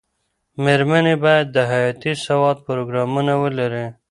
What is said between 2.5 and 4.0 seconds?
پروګرامونه ولري.